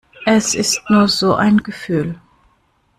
[0.25, 2.19] Es ist nur so ein Gefühl.